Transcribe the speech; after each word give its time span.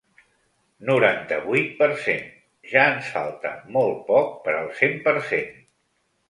Noranta-vuit 0.85 1.67
per 1.81 1.89
cent 2.05 2.23
Ja 2.71 2.87
ens 2.95 3.11
falta 3.19 3.53
molt 3.77 4.01
poc 4.09 4.33
per 4.49 4.57
al 4.63 4.73
cent 4.81 4.99
per 5.07 5.15
cent. 5.29 5.55